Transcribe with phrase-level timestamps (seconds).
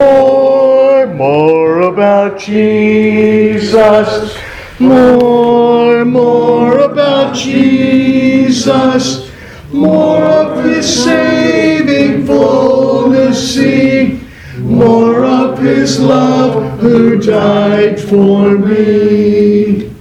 [0.00, 4.38] More, more about Jesus.
[4.78, 9.28] More, more about Jesus.
[9.72, 14.20] More of his saving fullness see.
[14.58, 19.92] More of his love who died for me.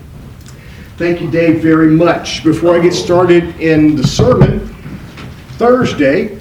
[0.97, 2.43] Thank you, Dave, very much.
[2.43, 4.59] Before I get started in the sermon,
[5.57, 6.39] Thursday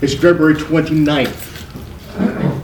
[0.00, 1.39] is February 29th.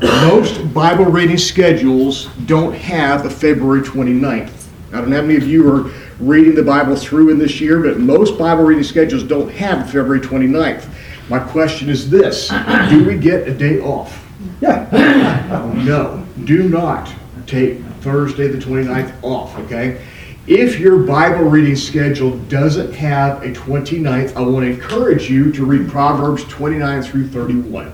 [0.01, 4.67] Most Bible reading schedules don't have a February 29th.
[4.93, 5.91] I don't know how many of you are
[6.21, 10.21] reading the Bible through in this year, but most Bible reading schedules don't have February
[10.21, 10.89] 29th.
[11.29, 12.49] My question is this
[12.91, 14.27] Do we get a day off?
[14.61, 15.33] Yeah.
[15.87, 17.13] No, do not
[17.47, 20.05] take Thursday the 29th off, okay?
[20.47, 25.65] If your Bible reading schedule doesn't have a 29th, I want to encourage you to
[25.65, 27.93] read Proverbs 29 through 31.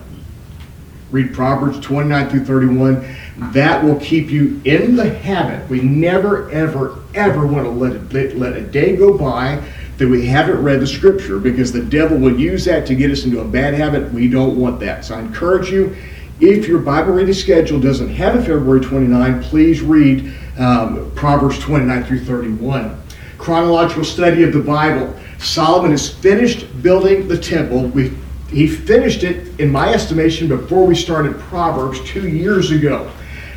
[1.12, 3.16] Read Proverbs 29 through 31.
[3.52, 5.68] That will keep you in the habit.
[5.68, 9.62] We never, ever, ever want to let a, let a day go by
[9.98, 13.24] that we haven't read the scripture because the devil will use that to get us
[13.24, 14.10] into a bad habit.
[14.12, 15.04] We don't want that.
[15.04, 15.94] So I encourage you,
[16.40, 22.04] if your Bible reading schedule doesn't have a February 29, please read um, Proverbs 29
[22.04, 23.00] through 31.
[23.38, 25.14] Chronological study of the Bible.
[25.38, 27.86] Solomon has finished building the temple.
[27.88, 28.12] We,
[28.52, 33.10] he finished it, in my estimation, before we started Proverbs two years ago.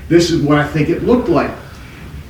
[0.07, 1.51] This is what I think it looked like.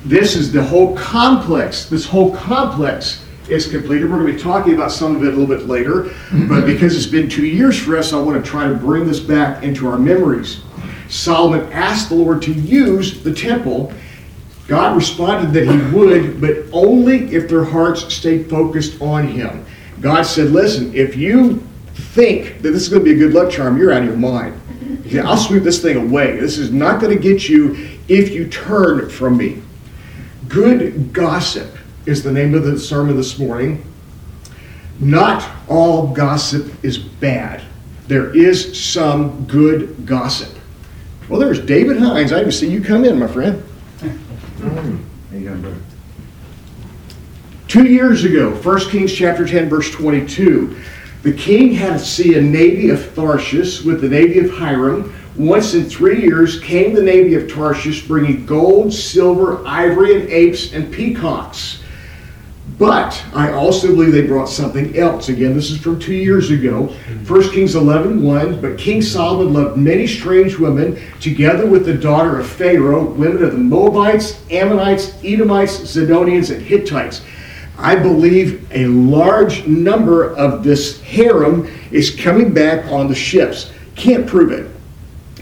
[0.04, 1.86] This is the whole complex.
[1.88, 4.10] This whole complex is completed.
[4.10, 6.48] We're going to be talking about some of it a little bit later, mm-hmm.
[6.48, 9.20] but because it's been two years for us, I want to try to bring this
[9.20, 10.62] back into our memories.
[11.08, 13.92] Solomon asked the Lord to use the temple.
[14.66, 19.64] God responded that he would, but only if their hearts stayed focused on him.
[20.00, 21.65] God said, Listen, if you
[21.96, 24.16] think that this is going to be a good luck charm, you're out of your
[24.16, 24.60] mind.
[25.24, 26.36] I'll sweep this thing away.
[26.36, 29.62] This is not going to get you if you turn from me.
[30.48, 33.84] Good gossip is the name of the sermon this morning.
[34.98, 37.62] Not all gossip is bad.
[38.08, 40.56] There is some good gossip.
[41.28, 42.32] Well, there's David Hines.
[42.32, 43.62] I didn't see you come in, my friend.
[44.58, 45.02] Mm,
[47.68, 50.76] Two years ago, 1 Kings chapter 10, verse 22,
[51.22, 55.14] the king had to see a navy of Tarshish with the navy of Hiram.
[55.36, 60.72] Once in three years came the navy of Tarshish bringing gold, silver, ivory, and apes
[60.72, 61.82] and peacocks.
[62.78, 65.30] But I also believe they brought something else.
[65.30, 66.88] Again, this is from two years ago.
[67.26, 68.60] 1 Kings 11 1.
[68.60, 73.52] But King Solomon loved many strange women, together with the daughter of Pharaoh, women of
[73.52, 77.22] the Moabites, Ammonites, Edomites, Zidonians, and Hittites.
[77.78, 83.70] I believe a large number of this harem is coming back on the ships.
[83.94, 84.70] Can't prove it.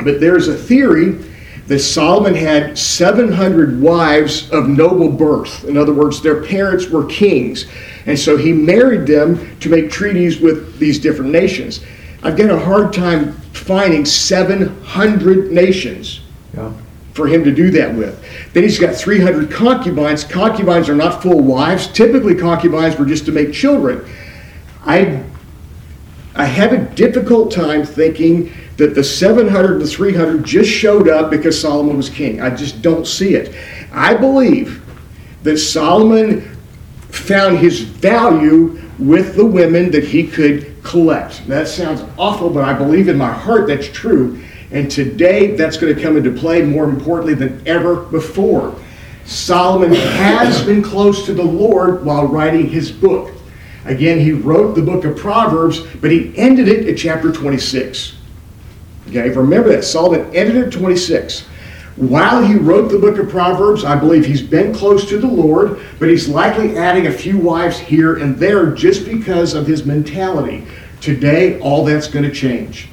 [0.02, 1.18] But there's a theory
[1.66, 5.64] that Solomon had 700 wives of noble birth.
[5.64, 7.66] In other words, their parents were kings.
[8.06, 11.80] And so he married them to make treaties with these different nations.
[12.22, 16.20] I've got a hard time finding 700 nations
[16.54, 16.70] Yeah.
[17.14, 18.22] For him to do that with.
[18.52, 20.24] Then he's got 300 concubines.
[20.24, 21.86] Concubines are not full wives.
[21.86, 24.04] Typically, concubines were just to make children.
[24.84, 25.22] I,
[26.34, 31.58] I have a difficult time thinking that the 700 to 300 just showed up because
[31.58, 32.42] Solomon was king.
[32.42, 33.54] I just don't see it.
[33.92, 34.82] I believe
[35.44, 36.40] that Solomon
[37.10, 41.46] found his value with the women that he could collect.
[41.46, 44.42] That sounds awful, but I believe in my heart that's true.
[44.74, 48.74] And today that's going to come into play more importantly than ever before.
[49.24, 53.32] Solomon has been close to the Lord while writing his book.
[53.84, 58.16] Again, he wrote the book of Proverbs, but he ended it at chapter 26.
[59.08, 59.84] Okay, remember that.
[59.84, 61.42] Solomon ended at 26.
[61.94, 65.80] While he wrote the book of Proverbs, I believe he's been close to the Lord,
[66.00, 70.66] but he's likely adding a few wives here and there just because of his mentality.
[71.00, 72.88] Today, all that's going to change.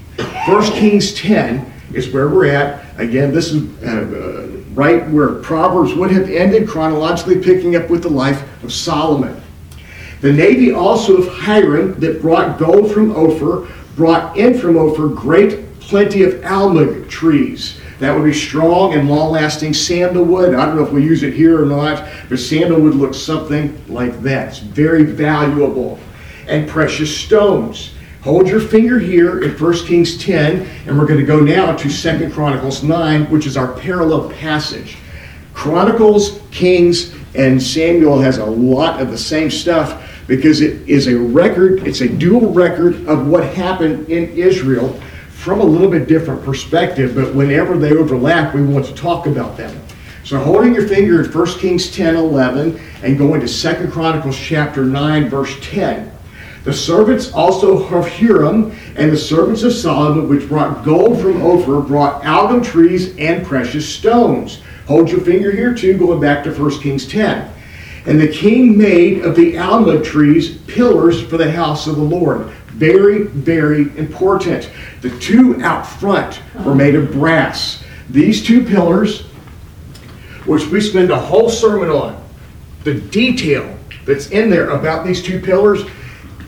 [0.45, 3.00] 1 Kings 10 is where we're at.
[3.00, 8.09] Again, this is uh, right where Proverbs would have ended, chronologically picking up with the
[8.09, 9.41] life of Solomon.
[10.22, 15.79] The navy also of Hiram that brought gold from Ophir brought in from Ophir great
[15.79, 17.79] plenty of almug trees.
[17.99, 20.55] That would be strong and long lasting sandalwood.
[20.55, 24.22] I don't know if we use it here or not, but sandalwood looks something like
[24.22, 24.49] that.
[24.49, 25.99] It's very valuable.
[26.47, 27.94] And precious stones.
[28.23, 31.90] Hold your finger here in 1 Kings 10, and we're going to go now to
[31.90, 34.97] 2 Chronicles 9, which is our parallel passage.
[35.56, 41.18] Chronicles, Kings, and Samuel has a lot of the same stuff because it is a
[41.18, 44.94] record, it's a dual record of what happened in Israel
[45.29, 49.58] from a little bit different perspective, but whenever they overlap, we want to talk about
[49.58, 49.76] them.
[50.26, 54.85] So holding your finger at 1 Kings 10, 11, and going to 2 Chronicles chapter
[54.85, 56.10] 9, verse 10.
[56.63, 61.81] The servants also of Huram and the servants of Solomon, which brought gold from Ophir,
[61.81, 64.61] brought algum trees and precious stones.
[64.87, 67.52] Hold your finger here too, going back to 1 Kings 10.
[68.05, 72.47] And the king made of the almug trees pillars for the house of the Lord.
[72.67, 74.69] Very, very important.
[75.02, 77.84] The two out front were made of brass.
[78.09, 79.22] These two pillars,
[80.46, 82.23] which we spend a whole sermon on,
[82.84, 85.84] the detail that's in there about these two pillars,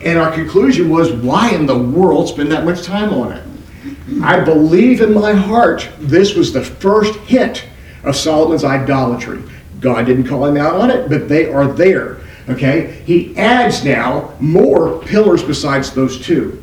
[0.06, 3.44] and our conclusion was why in the world spend that much time on it?
[4.22, 7.66] I believe in my heart this was the first hint
[8.04, 9.42] of Solomon's idolatry.
[9.80, 12.20] God didn't call him out on it, but they are there.
[12.50, 13.02] Okay?
[13.06, 16.62] He adds now more pillars besides those two.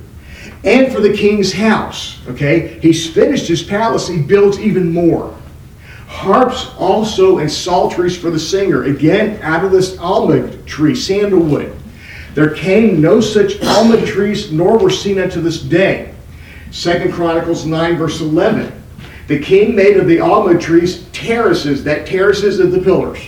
[0.64, 2.18] And for the king's house.
[2.28, 2.78] Okay?
[2.80, 5.36] He's finished his palace, he builds even more.
[6.06, 11.74] Harps also and psalteries for the singer, again out of this almug tree, sandalwood.
[12.34, 16.14] There came no such almug trees, nor were seen unto this day.
[16.70, 18.72] Second Chronicles 9, verse 11.
[19.26, 23.20] The king made of the almond trees terraces, that terraces of the pillars.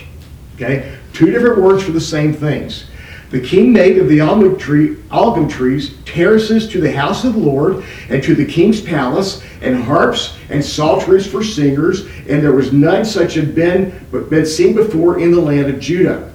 [0.55, 0.97] Okay?
[1.13, 2.87] Two different words for the same things.
[3.31, 7.41] The king made of the almond tree, almond trees terraces to the house of the
[7.41, 12.73] Lord and to the king's palace, and harps and psalteries for singers, and there was
[12.73, 16.32] none such had been but been seen before in the land of Judah.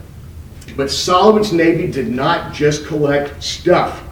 [0.77, 4.03] But Solomon's navy did not just collect stuff.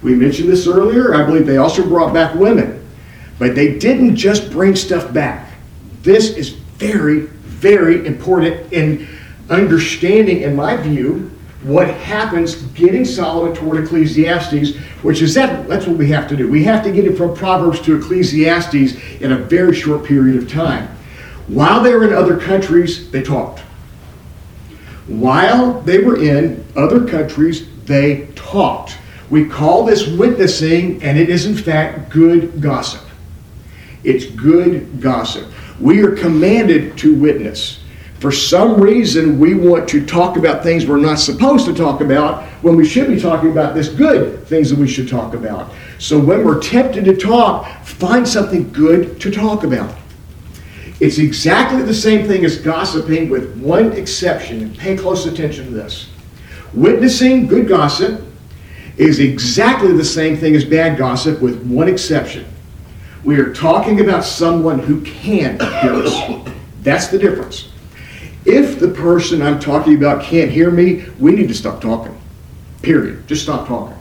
[0.00, 1.12] We mentioned this earlier.
[1.14, 2.88] I believe they also brought back women.
[3.38, 5.52] But they didn't just bring stuff back.
[6.02, 9.08] This is very, very important in
[9.50, 11.30] understanding, in my view,
[11.64, 16.48] what happens getting Solomon toward Ecclesiastes, which is that that's what we have to do.
[16.48, 20.48] We have to get it from Proverbs to Ecclesiastes in a very short period of
[20.48, 20.86] time.
[21.48, 23.62] While they were in other countries, they talked.
[25.10, 28.96] While they were in other countries, they talked.
[29.28, 33.02] We call this witnessing, and it is in fact good gossip.
[34.04, 35.50] It's good gossip.
[35.80, 37.80] We are commanded to witness.
[38.20, 42.44] For some reason, we want to talk about things we're not supposed to talk about
[42.62, 45.72] when we should be talking about this good things that we should talk about.
[45.98, 49.92] So when we're tempted to talk, find something good to talk about.
[51.00, 54.60] It's exactly the same thing as gossiping, with one exception.
[54.60, 56.10] And pay close attention to this.
[56.74, 58.22] Witnessing good gossip
[58.98, 62.44] is exactly the same thing as bad gossip, with one exception.
[63.24, 66.48] We are talking about someone who can hear us.
[66.82, 67.70] That's the difference.
[68.44, 72.18] If the person I'm talking about can't hear me, we need to stop talking.
[72.82, 73.26] Period.
[73.26, 73.96] Just stop talking.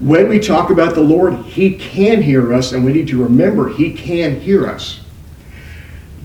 [0.00, 3.68] When we talk about the Lord, He can hear us, and we need to remember
[3.68, 5.01] He can hear us.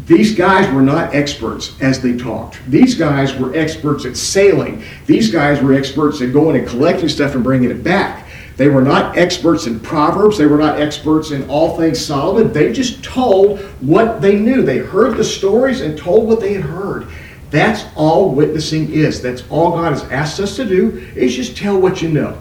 [0.08, 2.62] These guys were not experts as they talked.
[2.68, 4.82] These guys were experts at sailing.
[5.06, 8.26] These guys were experts at going and collecting stuff and bringing it back.
[8.56, 10.38] They were not experts in Proverbs.
[10.38, 12.54] They were not experts in all things Solomon.
[12.54, 14.64] They just told what they knew.
[14.64, 17.10] They heard the stories and told what they had heard.
[17.52, 19.22] That's all witnessing is.
[19.22, 22.38] That's all God has asked us to do is just tell what you know.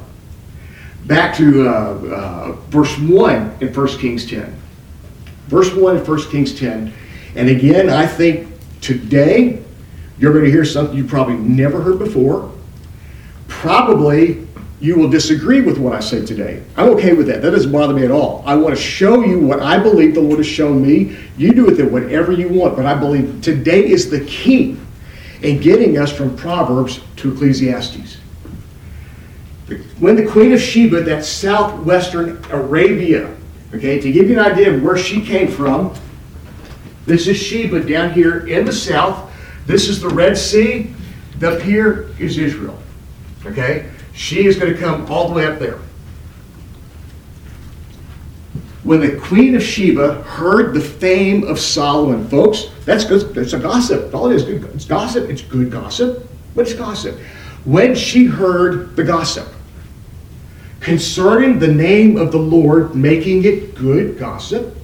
[1.06, 4.56] Back to uh, uh, verse 1 in 1 Kings 10.
[5.48, 6.94] Verse 1 in 1 Kings 10
[7.36, 8.48] and again, I think
[8.80, 9.62] today
[10.18, 12.52] you're going to hear something you probably never heard before.
[13.48, 14.46] Probably
[14.80, 16.62] you will disagree with what I say today.
[16.76, 17.42] I'm okay with that.
[17.42, 18.42] That doesn't bother me at all.
[18.46, 21.16] I want to show you what I believe the Lord has shown me.
[21.36, 24.76] You do with it whatever you want, but I believe today is the key
[25.42, 28.18] in getting us from Proverbs to Ecclesiastes.
[29.98, 33.34] When the Queen of Sheba, that southwestern Arabia,
[33.74, 35.94] okay, to give you an idea of where she came from,
[37.06, 39.32] this is Sheba down here in the south.
[39.66, 40.92] This is the Red Sea.
[41.42, 42.78] Up here is Israel.
[43.44, 43.90] Okay?
[44.12, 45.78] She is going to come all the way up there.
[48.82, 53.34] When the Queen of Sheba heard the fame of Solomon, folks, that's good.
[53.34, 54.14] That's a gossip.
[54.14, 55.28] All it is, it's gossip.
[55.28, 57.18] It's good gossip, but it's gossip.
[57.64, 59.48] When she heard the gossip
[60.80, 64.76] concerning the name of the Lord, making it good gossip,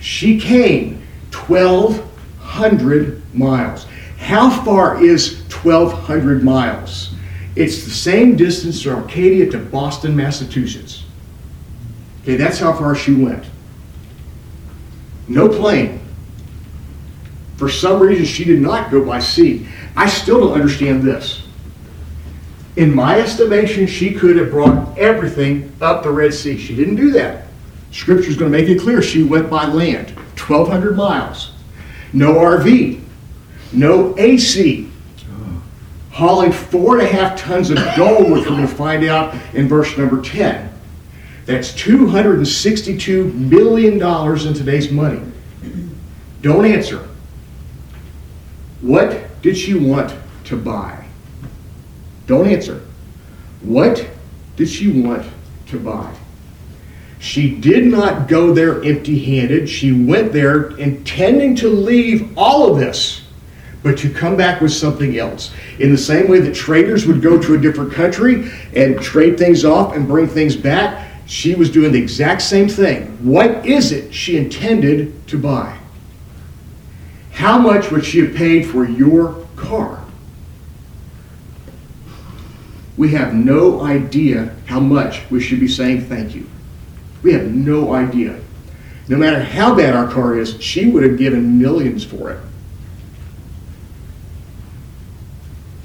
[0.00, 3.86] she came 1,200 miles.
[4.18, 7.14] How far is 1,200 miles?
[7.56, 11.04] It's the same distance from Arcadia to Boston, Massachusetts.
[12.22, 13.44] Okay, that's how far she went.
[15.28, 16.00] No plane.
[17.56, 19.66] For some reason, she did not go by sea.
[19.96, 21.42] I still don't understand this.
[22.76, 26.56] In my estimation, she could have brought everything up the Red Sea.
[26.56, 27.48] She didn't do that.
[27.90, 31.52] Scripture's going to make it clear she went by land, 1,200 miles.
[32.12, 33.02] No RV,
[33.72, 34.90] no AC,
[36.12, 39.68] hauling four and a half tons of gold, which we're going to find out in
[39.68, 40.72] verse number 10.
[41.44, 45.20] That's $262 million in today's money.
[46.42, 47.08] Don't answer.
[48.80, 50.14] What did she want
[50.44, 51.06] to buy?
[52.26, 52.82] Don't answer.
[53.62, 54.08] What
[54.56, 55.26] did she want
[55.68, 56.14] to buy?
[57.20, 59.68] She did not go there empty handed.
[59.68, 63.22] She went there intending to leave all of this,
[63.82, 65.52] but to come back with something else.
[65.80, 69.64] In the same way that traders would go to a different country and trade things
[69.64, 73.06] off and bring things back, she was doing the exact same thing.
[73.24, 75.76] What is it she intended to buy?
[77.32, 80.04] How much would she have paid for your car?
[82.96, 86.48] We have no idea how much we should be saying thank you.
[87.22, 88.38] We have no idea.
[89.08, 92.40] No matter how bad our car is, she would have given millions for it.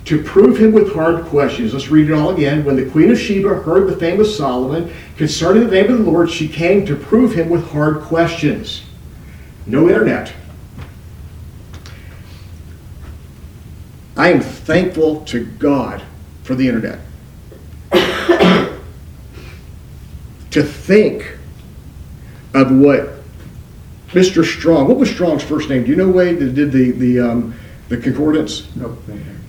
[0.06, 2.66] To prove him with hard questions, let's read it all again.
[2.66, 6.04] When the Queen of Sheba heard the fame of Solomon concerning the name of the
[6.04, 8.84] Lord, she came to prove him with hard questions.
[9.66, 10.34] No internet.
[14.18, 16.04] I am thankful to God
[16.44, 17.00] for the internet.
[20.54, 21.38] To think
[22.54, 23.10] of what
[24.10, 24.46] Mr.
[24.46, 25.84] Strong, what was Strong's first name?
[25.84, 27.56] Do you know Wade that did the the um,
[27.90, 28.68] the concordance?
[28.76, 28.98] Nope.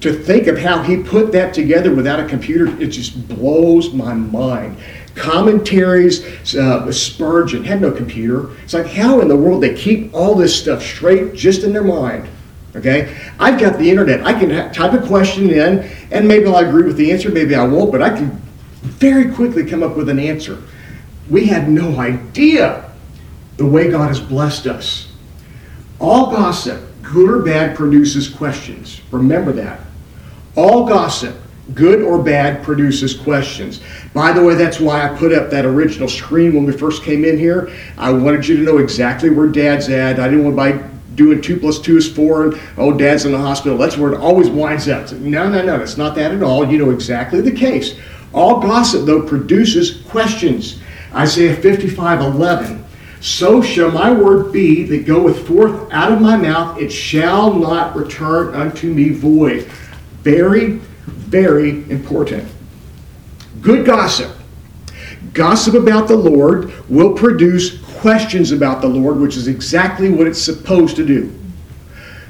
[0.01, 4.15] To think of how he put that together without a computer, it just blows my
[4.15, 4.77] mind.
[5.15, 8.51] Commentaries, uh, Spurgeon had no computer.
[8.65, 11.85] It's like how in the world they keep all this stuff straight just in their
[11.85, 12.29] mind.
[12.75, 14.27] Okay, I've got the internet.
[14.27, 15.81] I can ha- type a question in,
[16.11, 18.31] and maybe I'll agree with the answer, maybe I won't, but I can
[18.83, 20.61] very quickly come up with an answer.
[21.31, 22.91] We had no idea
[23.57, 25.09] the way God has blessed us.
[26.01, 29.01] All gossip, good or bad, produces questions.
[29.11, 29.81] Remember that.
[30.57, 31.37] All gossip,
[31.73, 33.81] good or bad, produces questions.
[34.13, 37.25] By the way, that's why I put up that original screen when we first came
[37.25, 37.71] in here.
[37.97, 40.21] I wanted you to know exactly where Dad's at.
[40.21, 40.73] I didn't want by
[41.15, 43.79] doing two plus two is four and oh, Dad's in the hospital.
[43.79, 45.11] That's where it always winds up.
[45.13, 46.71] No, no, no, it's not that at all.
[46.71, 47.99] You know exactly the case.
[48.33, 50.81] All gossip, though, produces questions.
[51.15, 52.85] Isaiah 55 11.
[53.21, 57.97] So shall my word be that goeth forth out of my mouth, it shall not
[57.97, 59.63] return unto me void.
[60.23, 60.73] Very,
[61.07, 62.47] very important.
[63.63, 64.31] Good gossip.
[65.33, 70.43] Gossip about the Lord will produce questions about the Lord, which is exactly what it's
[70.43, 71.35] supposed to do.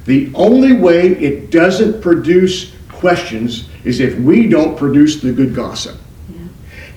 [0.04, 5.98] The only way it doesn't produce questions is if we don't produce the good gossip.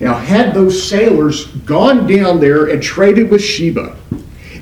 [0.00, 3.96] Now, had those sailors gone down there and traded with Sheba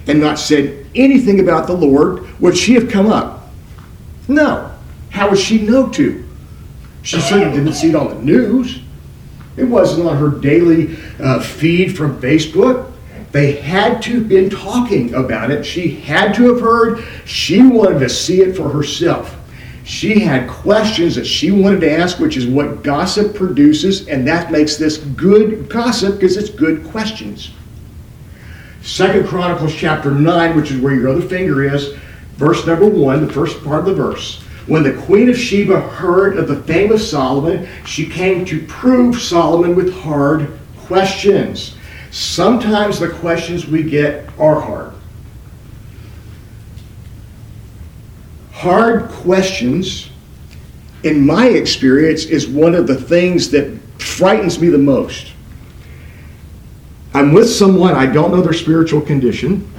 [0.06, 3.50] and not said anything about the Lord, would she have come up?
[4.28, 4.72] No.
[5.10, 6.24] How would she know to?
[7.02, 8.80] She certainly didn't see it on the news.
[9.56, 12.92] It wasn't on her daily uh, feed from Facebook.
[13.32, 15.64] They had to have been talking about it.
[15.64, 17.04] She had to have heard.
[17.24, 19.36] She wanted to see it for herself.
[19.86, 24.50] She had questions that she wanted to ask, which is what gossip produces, and that
[24.50, 27.52] makes this good gossip because it's good questions.
[28.82, 31.94] Second Chronicles chapter 9, which is where your other finger is,
[32.34, 34.42] verse number 1, the first part of the verse.
[34.66, 39.22] When the queen of Sheba heard of the fame of Solomon, she came to prove
[39.22, 41.76] Solomon with hard questions.
[42.10, 44.95] Sometimes the questions we get are hard.
[48.56, 50.08] Hard questions,
[51.02, 55.32] in my experience, is one of the things that frightens me the most.
[57.12, 59.70] I'm with someone, I don't know their spiritual condition,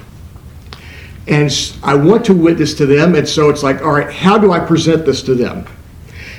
[1.27, 4.51] and I want to witness to them, and so it's like, all right, how do
[4.51, 5.65] I present this to them?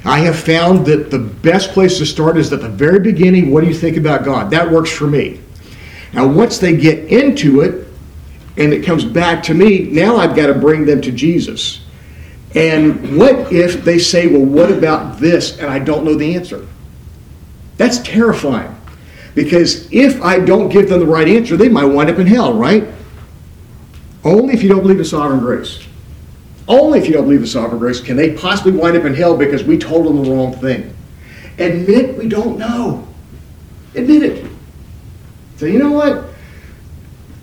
[0.05, 3.51] I have found that the best place to start is at the very beginning.
[3.51, 4.49] What do you think about God?
[4.53, 5.41] That works for me.
[6.13, 7.89] Now, once they get into it
[8.57, 11.81] and it comes back to me, now I've got to bring them to Jesus.
[12.55, 15.59] And what if they say, well, what about this?
[15.59, 16.67] And I don't know the answer.
[17.77, 18.75] That's terrifying.
[19.35, 22.55] Because if I don't give them the right answer, they might wind up in hell,
[22.55, 22.89] right?
[24.25, 25.87] Only if you don't believe in sovereign grace.
[26.67, 29.37] Only if you don't believe in sovereign grace can they possibly wind up in hell
[29.37, 30.95] because we told them the wrong thing.
[31.59, 33.07] Admit we don't know.
[33.95, 34.51] Admit it.
[35.57, 36.25] So, you know what?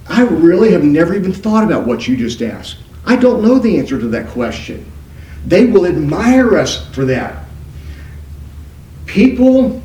[0.07, 2.77] I really have never even thought about what you just asked.
[3.05, 4.91] I don't know the answer to that question.
[5.45, 7.45] They will admire us for that.
[9.05, 9.81] People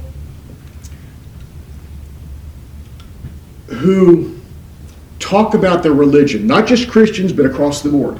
[3.66, 4.38] who
[5.18, 8.18] talk about their religion, not just Christians, but across the board.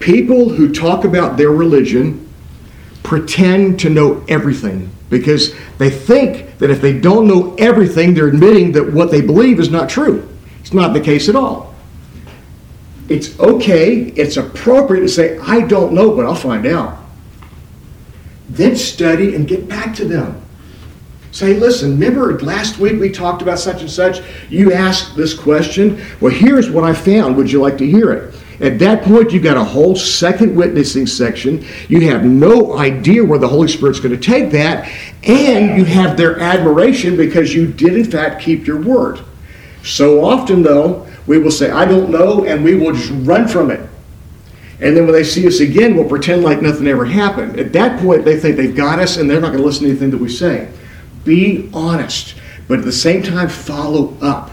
[0.00, 2.28] People who talk about their religion
[3.02, 8.72] pretend to know everything because they think that if they don't know everything, they're admitting
[8.72, 10.28] that what they believe is not true.
[10.60, 11.71] It's not the case at all.
[13.08, 16.98] It's okay, it's appropriate to say, I don't know, but I'll find out.
[18.48, 20.40] Then study and get back to them.
[21.32, 24.22] Say, listen, remember last week we talked about such and such?
[24.50, 26.04] You asked this question.
[26.20, 27.36] Well, here's what I found.
[27.36, 28.34] Would you like to hear it?
[28.60, 31.64] At that point, you've got a whole second witnessing section.
[31.88, 34.88] You have no idea where the Holy Spirit's going to take that,
[35.24, 39.20] and you have their admiration because you did, in fact, keep your word.
[39.82, 43.70] So often, though, we will say, I don't know, and we will just run from
[43.70, 43.88] it.
[44.80, 47.58] And then when they see us again, we'll pretend like nothing ever happened.
[47.58, 49.90] At that point, they think they've got us, and they're not going to listen to
[49.90, 50.72] anything that we say.
[51.24, 52.34] Be honest,
[52.66, 54.50] but at the same time, follow up.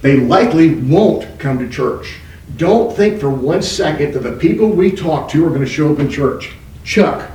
[0.00, 2.18] They likely won't come to church.
[2.56, 5.92] Don't think for one second that the people we talk to are going to show
[5.92, 6.52] up in church.
[6.82, 7.30] Chuck,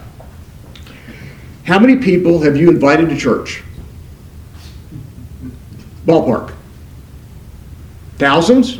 [1.63, 3.63] how many people have you invited to church?
[6.05, 6.56] Ballpark.
[8.17, 8.79] Thousands?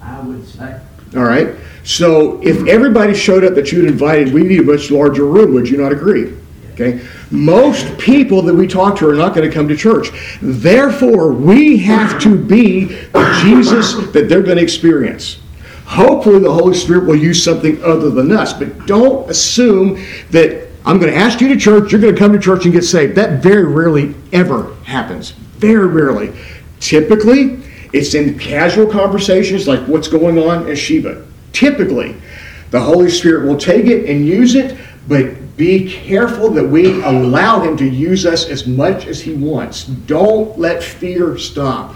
[0.00, 0.80] I would say.
[1.16, 1.54] All right.
[1.84, 5.54] So if everybody showed up that you'd invited, we need a much larger room.
[5.54, 6.34] Would you not agree?
[6.72, 7.06] Okay.
[7.30, 10.10] Most people that we talk to are not going to come to church.
[10.40, 15.38] Therefore, we have to be the Jesus that they're going to experience.
[15.84, 20.98] Hopefully, the Holy Spirit will use something other than us, but don't assume that I'm
[20.98, 23.14] going to ask you to church, you're going to come to church and get saved.
[23.16, 25.30] That very rarely ever happens.
[25.30, 26.32] Very rarely.
[26.80, 27.60] Typically,
[27.92, 31.26] it's in casual conversations like what's going on at Sheba.
[31.52, 32.16] Typically,
[32.70, 37.60] the Holy Spirit will take it and use it, but be careful that we allow
[37.60, 39.84] Him to use us as much as He wants.
[39.84, 41.94] Don't let fear stop.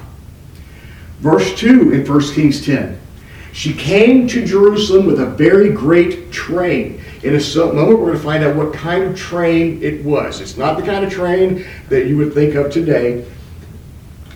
[1.21, 3.01] Verse 2 in 1 Kings 10.
[3.55, 7.03] She came to Jerusalem with a very great train.
[7.23, 10.43] In a moment, we're going to find out what kind of train it was.
[10.43, 13.25] It's not the kind of train that you would think of today.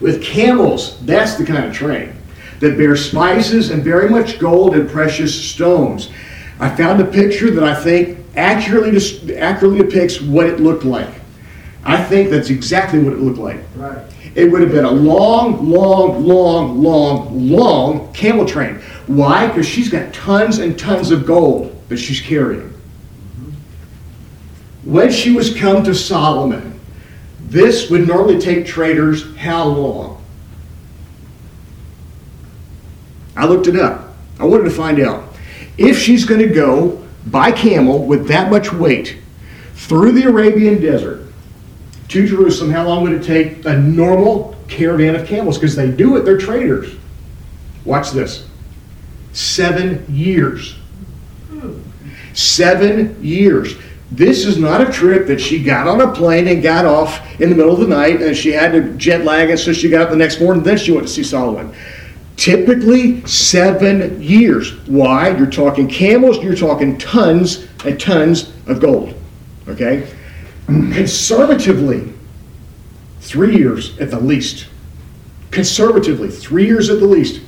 [0.00, 2.14] With camels, that's the kind of train
[2.60, 6.10] that bears spices and very much gold and precious stones.
[6.58, 11.14] I found a picture that I think accurately, accurately depicts what it looked like.
[11.84, 13.60] I think that's exactly what it looked like.
[13.74, 13.98] Right.
[14.34, 18.76] It would have been a long, long, long, long, long camel train.
[19.06, 19.46] Why?
[19.48, 22.68] Because she's got tons and tons of gold that she's carrying.
[22.68, 23.50] Mm-hmm.
[24.92, 26.69] When she was come to Solomon,
[27.50, 30.24] this would normally take traders how long?
[33.36, 34.14] I looked it up.
[34.38, 35.24] I wanted to find out.
[35.76, 39.18] If she's going to go by camel with that much weight
[39.74, 41.26] through the Arabian desert
[42.08, 45.58] to Jerusalem, how long would it take a normal caravan of camels?
[45.58, 46.94] Because they do it, they're traders.
[47.84, 48.46] Watch this
[49.32, 50.76] seven years.
[51.48, 51.80] Hmm.
[52.32, 53.74] Seven years.
[54.10, 57.48] This is not a trip that she got on a plane and got off in
[57.48, 60.02] the middle of the night and she had to jet lag and so she got
[60.02, 61.72] up the next morning then she went to see Solomon.
[62.36, 64.72] Typically seven years.
[64.88, 65.28] Why?
[65.36, 69.14] You're talking camels, you're talking tons and tons of gold.
[69.68, 70.10] Okay?
[70.66, 72.12] Conservatively,
[73.20, 74.66] three years at the least.
[75.50, 77.42] Conservatively, three years at the least.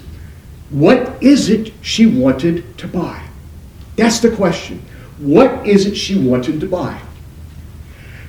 [0.70, 3.26] What is it she wanted to buy?
[3.96, 4.84] That's the question.
[5.18, 7.00] What is it she wanted to buy?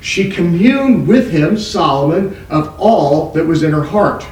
[0.02, 4.26] She communed with him, Solomon, of all that was in her heart.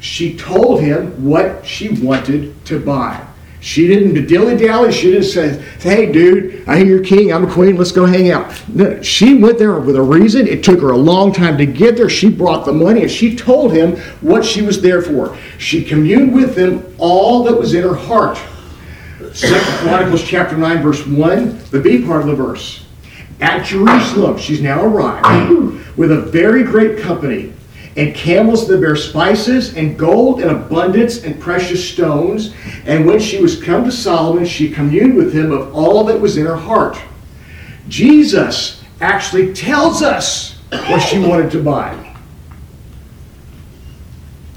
[0.00, 3.24] She told him what she wanted to buy.
[3.60, 4.92] She didn't dilly dally.
[4.92, 7.32] She didn't say, "Hey, dude, I hear you're king.
[7.32, 7.76] I'm a queen.
[7.76, 10.46] Let's go hang out." No, she went there with a reason.
[10.46, 12.08] It took her a long time to get there.
[12.08, 15.36] She brought the money and she told him what she was there for.
[15.58, 18.38] She communed with him all that was in her heart.
[19.34, 22.84] Second Chronicles chapter nine, verse one, the B part of the verse.
[23.40, 25.52] At Jerusalem, she's now arrived
[25.96, 27.52] with a very great company
[27.96, 32.54] and camels that bear spices and gold and abundance and precious stones.
[32.86, 36.36] And when she was come to Solomon, she communed with him of all that was
[36.36, 36.96] in her heart.
[37.88, 42.16] Jesus actually tells us what she wanted to buy.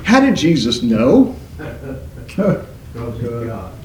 [0.03, 1.35] How did Jesus know?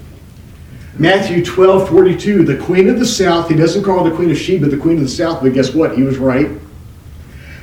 [0.99, 4.39] Matthew 12, 42, the queen of the south, he doesn't call her the queen of
[4.39, 5.97] Sheba, the queen of the south, but guess what?
[5.97, 6.51] He was right.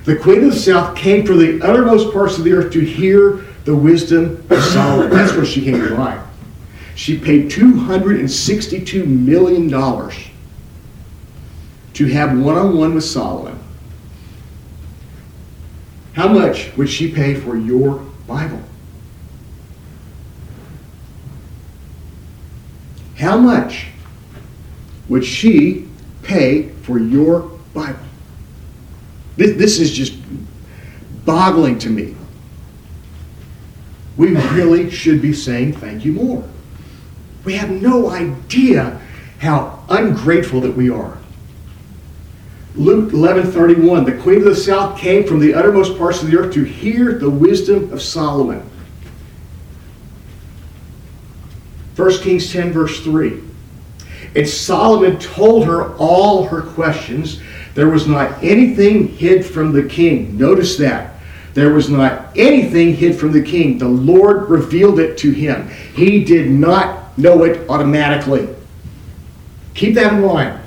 [0.05, 3.45] The queen of the south came from the uttermost parts of the earth to hear
[3.65, 5.09] the wisdom of Solomon.
[5.09, 6.23] That's where she came to buy.
[6.95, 9.69] She paid $262 million
[11.93, 13.59] to have one on one with Solomon.
[16.13, 17.95] How much would she pay for your
[18.27, 18.61] Bible?
[23.17, 23.87] How much
[25.09, 25.87] would she
[26.23, 27.41] pay for your
[27.73, 27.99] Bible?
[29.35, 30.15] This, this is just
[31.25, 32.15] boggling to me.
[34.17, 36.43] We really should be saying thank you more.
[37.43, 39.01] We have no idea
[39.39, 41.17] how ungrateful that we are.
[42.75, 46.53] Luke 11:31 The queen of the south came from the uttermost parts of the earth
[46.53, 48.63] to hear the wisdom of Solomon.
[51.95, 53.41] 1 Kings 10 verse 3
[54.35, 57.41] And Solomon told her all her questions.
[57.75, 60.37] There was not anything hid from the king.
[60.37, 61.15] Notice that.
[61.53, 63.77] There was not anything hid from the king.
[63.77, 65.69] The Lord revealed it to him.
[65.95, 68.47] He did not know it automatically.
[69.75, 70.59] Keep that in mind.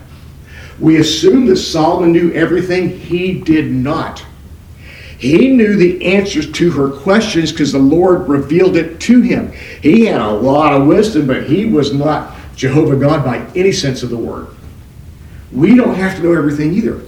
[0.78, 2.98] We assume that Solomon knew everything.
[2.98, 4.24] He did not.
[5.18, 9.52] He knew the answers to her questions because the Lord revealed it to him.
[9.82, 14.02] He had a lot of wisdom, but he was not Jehovah God by any sense
[14.02, 14.48] of the word.
[15.52, 17.02] We don't have to know everything either.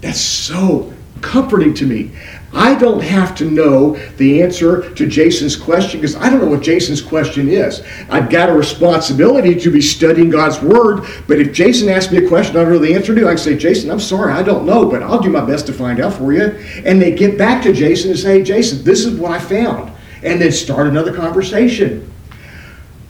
[0.00, 2.12] That's so comforting to me.
[2.52, 6.62] I don't have to know the answer to Jason's question because I don't know what
[6.62, 7.82] Jason's question is.
[8.08, 12.28] I've got a responsibility to be studying God's Word, but if Jason asks me a
[12.28, 14.66] question I don't know the answer to, I can say, Jason, I'm sorry, I don't
[14.66, 16.42] know, but I'll do my best to find out for you.
[16.84, 19.92] And they get back to Jason and say, Jason, this is what I found.
[20.24, 22.10] And then start another conversation.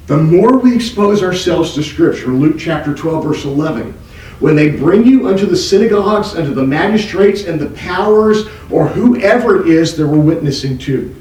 [0.07, 3.95] The more we expose ourselves to Scripture, Luke chapter 12, verse 11,
[4.41, 9.61] when they bring you unto the synagogues, unto the magistrates and the powers, or whoever
[9.61, 11.15] it is that we're witnessing to.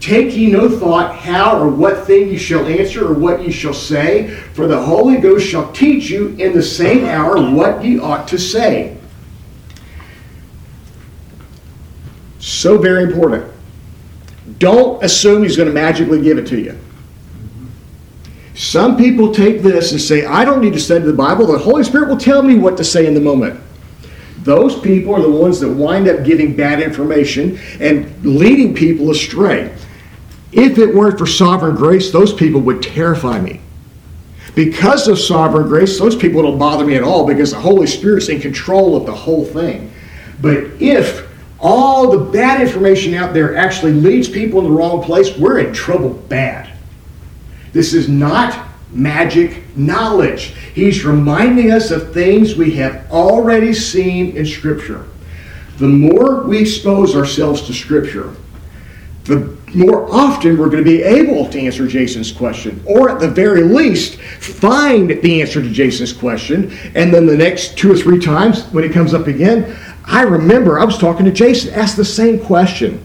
[0.00, 3.74] Take ye no thought how or what thing ye shall answer or what ye shall
[3.74, 8.28] say, for the Holy Ghost shall teach you in the same hour what ye ought
[8.28, 8.96] to say.
[12.38, 13.50] So very important.
[14.58, 16.78] Don't assume he's going to magically give it to you.
[18.54, 21.46] Some people take this and say, I don't need to study the Bible.
[21.46, 23.60] The Holy Spirit will tell me what to say in the moment.
[24.38, 29.74] Those people are the ones that wind up giving bad information and leading people astray.
[30.52, 33.60] If it weren't for sovereign grace, those people would terrify me.
[34.54, 38.28] Because of sovereign grace, those people don't bother me at all because the Holy Spirit's
[38.28, 39.92] in control of the whole thing.
[40.40, 45.36] But if all the bad information out there actually leads people in the wrong place,
[45.36, 46.73] we're in trouble bad.
[47.74, 50.54] This is not magic knowledge.
[50.74, 55.06] He's reminding us of things we have already seen in Scripture.
[55.78, 58.34] The more we expose ourselves to Scripture,
[59.24, 63.28] the more often we're going to be able to answer Jason's question, or at the
[63.28, 66.70] very least, find the answer to Jason's question.
[66.94, 70.78] And then the next two or three times when it comes up again, I remember
[70.78, 73.04] I was talking to Jason, asked the same question.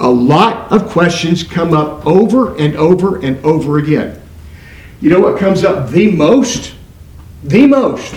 [0.00, 4.20] A lot of questions come up over and over and over again.
[5.02, 6.74] You know what comes up the most?
[7.44, 8.14] The most.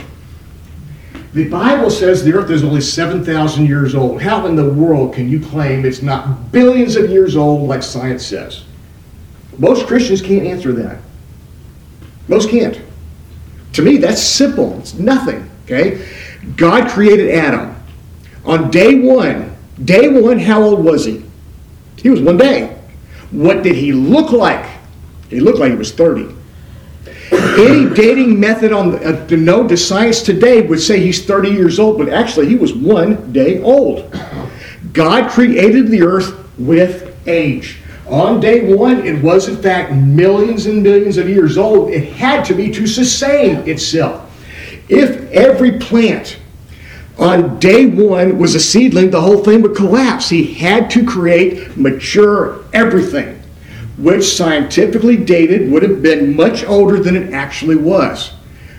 [1.34, 4.22] The Bible says the earth is only 7,000 years old.
[4.22, 8.26] How in the world can you claim it's not billions of years old like science
[8.26, 8.64] says?
[9.58, 11.00] Most Christians can't answer that.
[12.30, 12.80] Most can't.
[13.74, 14.80] To me, that's simple.
[14.80, 16.08] It's nothing, okay?
[16.56, 17.76] God created Adam.
[18.46, 21.24] On day one, day one, how old was he?
[22.04, 22.78] He was one day.
[23.32, 24.70] What did he look like?
[25.30, 26.36] He looked like he was 30.
[27.32, 31.80] Any dating method on the, uh, known to science today would say he's 30 years
[31.80, 34.16] old, but actually he was one day old.
[34.92, 37.78] God created the earth with age.
[38.08, 41.90] On day one, it was in fact millions and millions of years old.
[41.90, 44.30] It had to be to sustain itself.
[44.90, 46.38] If every plant
[47.18, 50.30] on day one was a seedling, the whole thing would collapse.
[50.30, 53.42] He had to create mature everything,
[53.98, 58.34] which scientifically dated would have been much older than it actually was.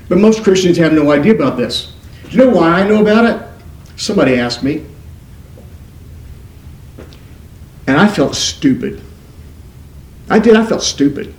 [0.09, 1.92] But most Christians have no idea about this.
[2.25, 3.49] Do you know why I know about it?
[3.97, 4.85] Somebody asked me.
[7.87, 9.01] And I felt stupid.
[10.29, 11.35] I did, I felt stupid.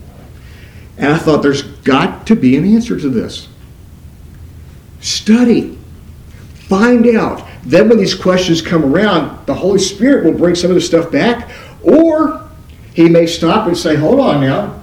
[0.97, 3.49] And I thought there's got to be an answer to this.
[5.01, 5.77] Study.
[6.67, 7.47] Find out.
[7.63, 11.11] Then, when these questions come around, the Holy Spirit will bring some of the stuff
[11.11, 11.51] back,
[11.83, 12.47] or
[12.93, 14.81] He may stop and say, Hold on now.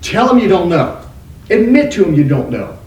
[0.00, 1.00] Tell them you don't know.
[1.50, 2.78] Admit to them you don't know.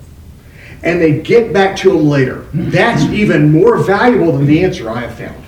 [0.84, 2.46] And they get back to them later.
[2.54, 5.44] That's even more valuable than the answer I have found.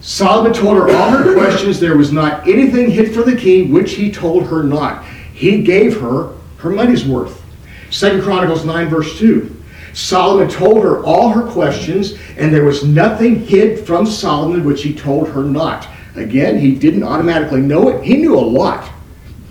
[0.00, 1.80] Solomon told her all her questions.
[1.80, 5.04] There was not anything hid from the king which he told her not.
[5.32, 7.42] He gave her her money's worth.
[7.90, 9.53] Second Chronicles 9, verse 2.
[9.94, 14.92] Solomon told her all her questions, and there was nothing hid from Solomon which he
[14.92, 15.88] told her not.
[16.16, 18.04] Again, he didn't automatically know it.
[18.04, 18.90] He knew a lot.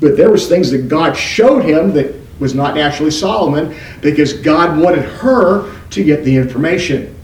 [0.02, 4.78] But there was things that God showed him that was not naturally Solomon because God
[4.78, 7.16] wanted her to get the information.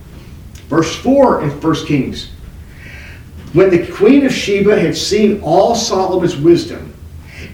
[0.68, 2.32] Verse 4 in 1 Kings.
[3.52, 6.94] When the queen of Sheba had seen all Solomon's wisdom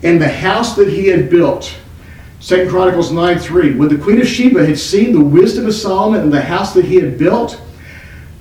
[0.04, 1.74] and the house that he had built,
[2.46, 6.22] 2 Chronicles 9 3, when the queen of Sheba had seen the wisdom of Solomon
[6.22, 7.60] and the house that he had built,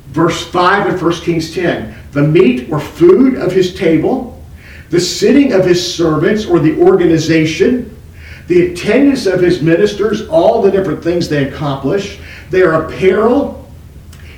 [0.09, 4.45] verse 5 of 1 Kings 10, the meat or food of his table,
[4.91, 7.99] the sitting of his servants or the organization,
[8.47, 12.19] the attendance of his ministers, all the different things they accomplish,
[12.51, 13.67] their apparel,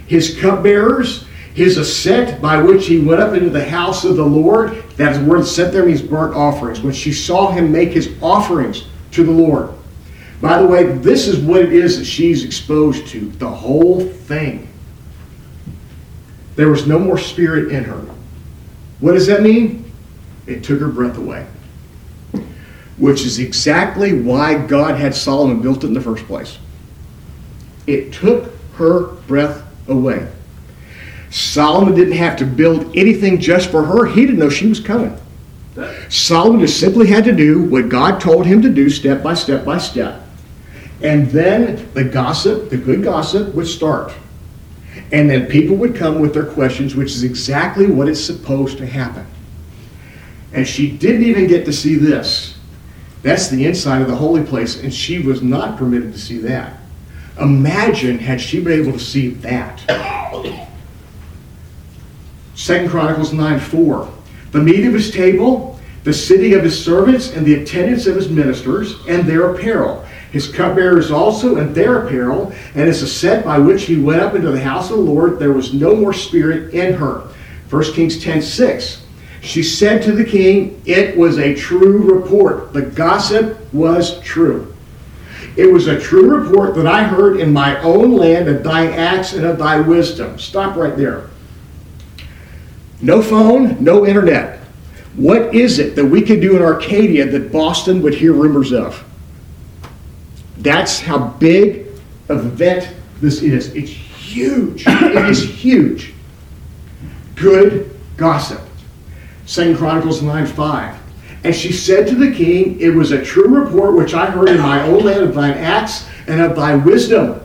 [0.07, 4.85] his cupbearers, his ascent by which he went up into the house of the Lord.
[4.97, 6.83] That word ascent there means burnt offerings.
[6.83, 9.71] When she saw him make his offerings to the Lord.
[10.41, 14.69] By the way, this is what it is that she's exposed to the whole thing.
[16.57, 18.01] There was no more spirit in her.
[19.01, 19.91] What does that mean?
[20.47, 21.47] It took her breath away.
[22.97, 26.59] Which is exactly why God had Solomon built it in the first place.
[27.87, 30.29] It took her breath away.
[31.31, 34.07] Solomon didn't have to build anything just for her.
[34.07, 35.17] He didn't know she was coming.
[36.09, 39.65] Solomon just simply had to do what God told him to do step by step
[39.65, 40.23] by step.
[41.03, 44.13] And then the gossip, the good gossip, would start.
[45.13, 48.87] And then people would come with their questions, which is exactly what is supposed to
[48.87, 49.27] happen.
[50.53, 52.57] And she didn't even get to see this.
[53.23, 56.79] That's the inside of the holy place, and she was not permitted to see that.
[57.41, 59.83] Imagine had she been able to see that.
[62.55, 64.13] Second Chronicles 9 4.
[64.53, 65.66] The meat of his table,
[66.07, 70.07] the sitting of his servants, and the attendance of his ministers, and their apparel.
[70.31, 74.37] His cupbearers also, and their apparel, and as his ascent by which he went up
[74.37, 77.27] into the house of the Lord, there was no more spirit in her.
[77.71, 79.03] 1 Kings 10 6.
[79.41, 82.73] She said to the king, It was a true report.
[82.73, 84.73] The gossip was true.
[85.57, 89.33] It was a true report that I heard in my own land of thy acts
[89.33, 90.39] and of thy wisdom.
[90.39, 91.31] Stop right there.
[93.03, 94.56] No phone, no internet.
[95.17, 99.03] What is it that we could do in Arcadia that Boston would hear rumors of?
[100.59, 101.87] That's how big
[102.29, 103.75] of an event this is.
[103.75, 104.85] It's huge.
[104.87, 106.13] it is huge.
[107.35, 108.61] Good gossip.
[109.47, 110.99] Second Chronicles 9 5.
[111.45, 114.59] And she said to the king, It was a true report which I heard in
[114.59, 117.41] my own land of thine acts and of thy wisdom.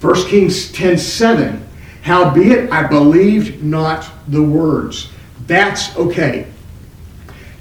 [0.00, 1.64] 1 Kings 10 7.
[2.02, 5.12] Howbeit I believed not the words.
[5.46, 6.46] That's okay.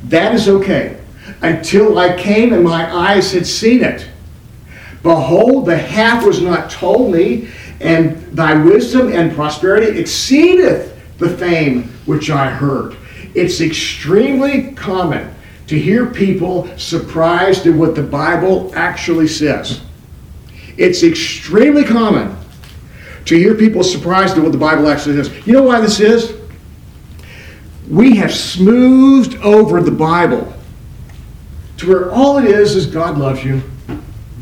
[0.09, 0.97] That is okay.
[1.41, 4.07] Until I came and my eyes had seen it.
[5.03, 11.83] Behold, the half was not told me, and thy wisdom and prosperity exceedeth the fame
[12.05, 12.95] which I heard.
[13.35, 15.33] It's extremely common
[15.67, 19.81] to hear people surprised at what the Bible actually says.
[20.77, 22.35] It's extremely common
[23.25, 25.45] to hear people surprised at what the Bible actually says.
[25.45, 26.36] You know why this is?
[27.89, 30.53] We have smoothed over the Bible
[31.77, 33.61] to where all it is is God loves you.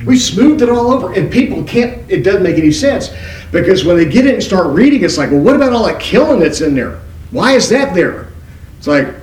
[0.06, 3.10] We smoothed it all over, and people can't, it doesn't make any sense
[3.52, 6.00] because when they get it and start reading, it's like, well, what about all that
[6.00, 7.00] killing that's in there?
[7.32, 8.30] Why is that there?
[8.78, 9.14] It's like,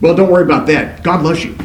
[0.00, 1.02] well, don't worry about that.
[1.02, 1.56] God loves you.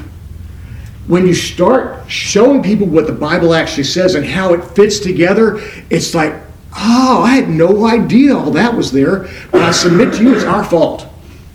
[1.07, 5.61] When you start showing people what the Bible actually says and how it fits together,
[5.89, 6.33] it's like,
[6.75, 9.29] oh, I had no idea all that was there.
[9.51, 11.07] But I submit to you, it's our fault.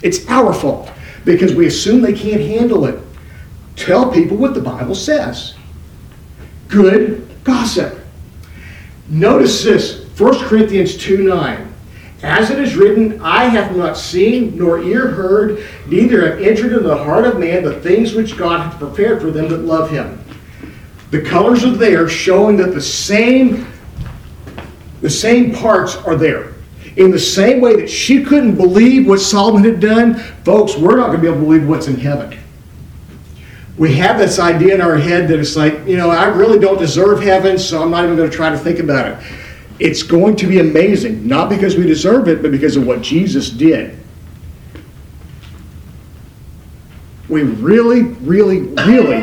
[0.02, 0.90] It's our fault
[1.24, 3.02] because we assume they can't handle it.
[3.76, 5.54] Tell people what the Bible says.
[6.68, 7.98] Good gossip.
[9.08, 11.66] Notice this 1 Corinthians 2 9.
[12.22, 16.80] As it is written, I have not seen nor ear heard, neither have entered into
[16.80, 20.22] the heart of man the things which God hath prepared for them that love him.
[21.10, 23.66] The colors are there showing that the same
[25.00, 26.49] the same parts are there.
[26.96, 31.08] In the same way that she couldn't believe what Solomon had done, folks, we're not
[31.08, 32.38] going to be able to believe what's in heaven.
[33.78, 36.78] We have this idea in our head that it's like, you know, I really don't
[36.78, 39.32] deserve heaven, so I'm not even going to try to think about it.
[39.78, 43.48] It's going to be amazing, not because we deserve it, but because of what Jesus
[43.48, 43.98] did.
[47.30, 49.20] We really, really, really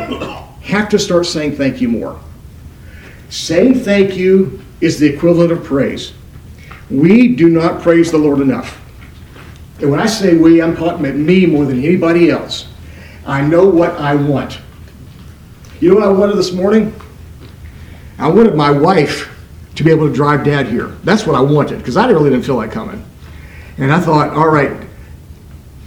[0.62, 2.18] have to start saying thank you more.
[3.28, 6.14] Saying thank you is the equivalent of praise.
[6.90, 8.80] We do not praise the Lord enough.
[9.80, 12.68] And when I say we, I'm talking about me more than anybody else.
[13.26, 14.60] I know what I want.
[15.80, 16.98] You know what I wanted this morning?
[18.18, 19.34] I wanted my wife
[19.76, 20.88] to be able to drive dad here.
[21.04, 23.04] That's what I wanted because I really didn't feel like coming.
[23.76, 24.88] And I thought, all right,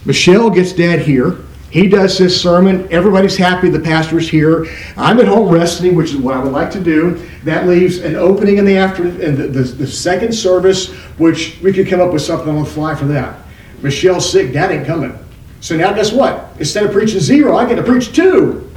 [0.06, 1.40] Michelle gets dad here.
[1.72, 2.86] He does this sermon.
[2.92, 3.70] Everybody's happy.
[3.70, 4.66] The pastor's here.
[4.98, 7.26] I'm at home resting, which is what I would like to do.
[7.46, 11.72] That leaves an opening in the afternoon, in the, the, the second service, which we
[11.72, 13.40] could come up with something on the fly for that.
[13.82, 14.52] Michelle's sick.
[14.52, 15.18] Dad ain't coming.
[15.62, 16.50] So now, guess what?
[16.60, 18.70] Instead of preaching zero, I get to preach two.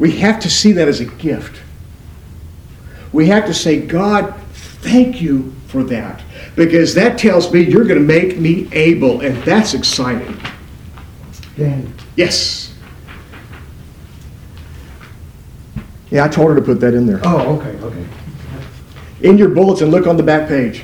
[0.00, 1.60] We have to see that as a gift.
[3.12, 6.20] We have to say, God, thank you for that.
[6.58, 10.36] Because that tells me you're going to make me able, and that's exciting.
[11.56, 12.74] Dan, Yes.
[16.10, 17.20] Yeah, I told her to put that in there.
[17.22, 18.04] oh, okay, okay.
[19.20, 20.82] In your bulletin, look on the back page.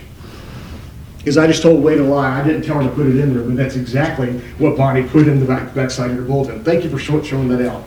[1.19, 2.41] Because I just told Wade a lie.
[2.41, 5.27] I didn't tell her to put it in there, but that's exactly what Bonnie put
[5.27, 6.63] in the back, back side of your bulletin.
[6.63, 7.83] Thank you for show- showing that out.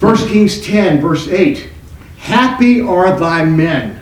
[0.00, 1.68] 1 Kings 10, verse 8.
[2.16, 3.99] Happy are thy men.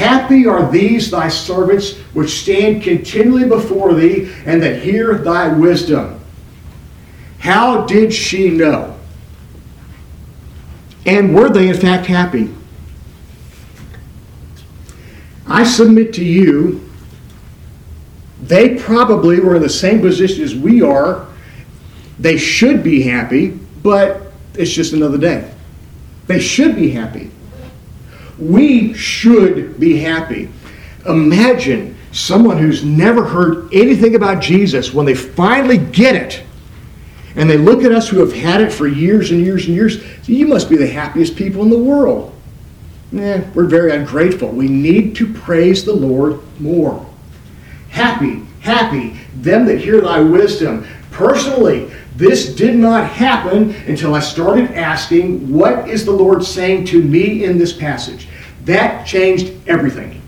[0.00, 6.18] Happy are these thy servants which stand continually before thee and that hear thy wisdom.
[7.38, 8.96] How did she know?
[11.04, 12.48] And were they in fact happy?
[15.46, 16.90] I submit to you,
[18.40, 21.26] they probably were in the same position as we are.
[22.18, 23.48] They should be happy,
[23.82, 25.52] but it's just another day.
[26.26, 27.30] They should be happy.
[28.40, 30.48] We should be happy.
[31.06, 36.42] Imagine someone who's never heard anything about Jesus when they finally get it
[37.36, 40.02] and they look at us who have had it for years and years and years.
[40.28, 42.34] You must be the happiest people in the world.
[43.16, 44.48] Eh, we're very ungrateful.
[44.48, 47.06] We need to praise the Lord more.
[47.90, 50.86] Happy, happy, them that hear thy wisdom.
[51.10, 57.02] Personally, this did not happen until I started asking, what is the Lord saying to
[57.02, 58.28] me in this passage?
[58.66, 60.20] That changed everything.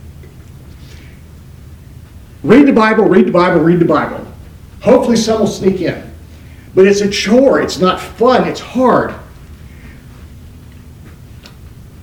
[2.43, 4.27] Read the Bible, read the Bible, read the Bible.
[4.81, 6.11] Hopefully, some will sneak in.
[6.75, 9.11] But it's a chore, it's not fun, it's hard.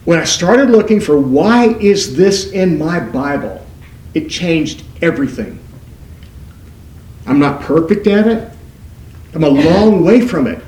[0.06, 3.66] When I started looking for why is this in my Bible,
[4.14, 5.58] it changed everything.
[7.26, 8.54] I'm not perfect at it.
[9.34, 10.64] I'm a long way from it.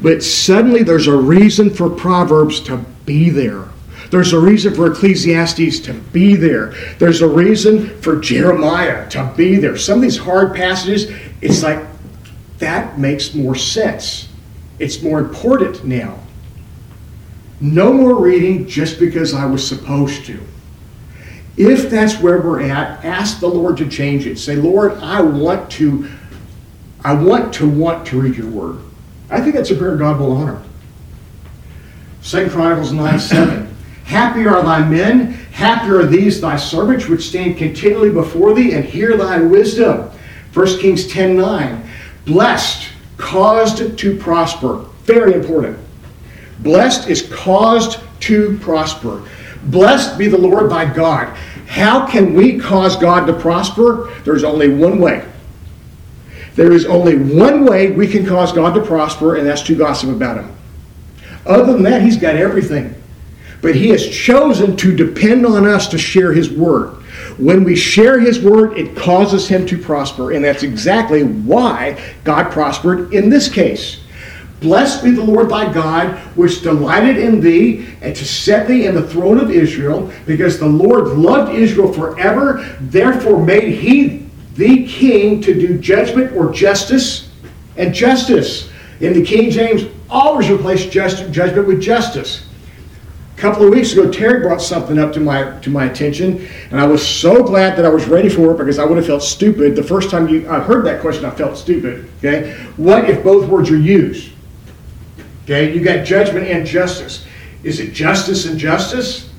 [0.00, 3.68] But suddenly there's a reason for Proverbs to be there.
[4.10, 6.74] There's a reason for Ecclesiastes to be there.
[6.98, 9.76] There's a reason for Jeremiah to be there.
[9.76, 11.10] Some of these hard passages,
[11.40, 11.84] it's like
[12.58, 14.28] that makes more sense.
[14.78, 16.18] It's more important now.
[17.60, 20.40] No more reading just because I was supposed to.
[21.56, 24.38] If that's where we're at, ask the Lord to change it.
[24.38, 26.08] Say, Lord, I want to,
[27.06, 28.80] I want to want to read your word.
[29.30, 30.60] I think that's a prayer God will honor.
[32.24, 33.76] 2 Chronicles 9 7.
[34.06, 38.84] Happy are thy men, happy are these thy servants which stand continually before thee and
[38.84, 40.10] hear thy wisdom.
[40.52, 41.88] 1 Kings 10 9.
[42.24, 42.88] Blessed,
[43.18, 44.78] caused to prosper.
[45.04, 45.78] Very important.
[46.58, 49.22] Blessed is caused to prosper.
[49.66, 51.28] Blessed be the Lord thy God.
[51.68, 54.12] How can we cause God to prosper?
[54.24, 55.24] There's only one way.
[56.56, 60.08] There is only one way we can cause God to prosper, and that's to gossip
[60.08, 60.56] about him.
[61.44, 62.94] Other than that, he's got everything.
[63.60, 66.94] But he has chosen to depend on us to share his word.
[67.38, 72.50] When we share his word, it causes him to prosper, and that's exactly why God
[72.50, 74.00] prospered in this case.
[74.60, 78.94] Blessed be the Lord thy God, which delighted in thee, and to set thee in
[78.94, 84.25] the throne of Israel, because the Lord loved Israel forever, therefore made he
[84.56, 87.30] thee king to do judgment or justice
[87.76, 88.70] and justice.
[89.00, 92.46] In the King James, always replace just, judgment with justice.
[93.36, 96.80] A couple of weeks ago, Terry brought something up to my to my attention, and
[96.80, 99.22] I was so glad that I was ready for it because I would have felt
[99.22, 101.26] stupid the first time you I heard that question.
[101.26, 102.08] I felt stupid.
[102.18, 104.32] Okay, what if both words are used?
[105.44, 107.26] Okay, you got judgment and justice.
[107.62, 109.30] Is it justice and justice?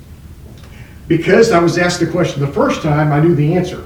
[1.08, 3.84] Because I was asked the question the first time, I knew the answer.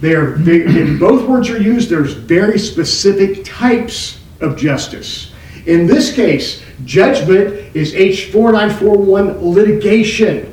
[0.00, 5.32] There, if both words are used, there's very specific types of justice.
[5.64, 10.52] In this case, judgment is H4941 litigation.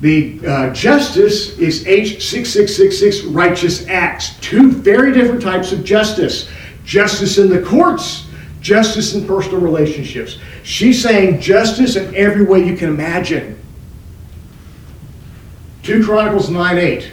[0.00, 4.38] The uh, justice is H6666 righteous acts.
[4.40, 6.48] Two very different types of justice.
[6.84, 8.26] Justice in the courts,
[8.60, 10.38] justice in personal relationships.
[10.62, 13.58] She's saying justice in every way you can imagine.
[15.82, 17.12] 2 Chronicles 9 8.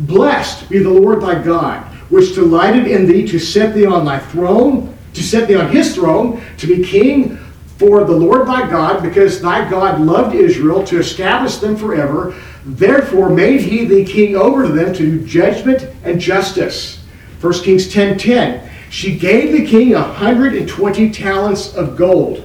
[0.00, 4.18] Blessed be the Lord thy God, which delighted in thee to set thee on thy
[4.18, 7.38] throne, to set thee on his throne, to be king
[7.76, 13.30] For the Lord thy God, because thy God loved Israel to establish them forever, therefore
[13.30, 16.98] made he thee king over them to do judgment and justice.
[17.40, 18.60] 1 Kings 10:10.
[18.90, 22.40] She gave the king a 120 talents of gold.